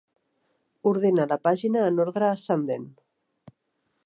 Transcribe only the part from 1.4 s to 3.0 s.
pàgina en ordre ascendent.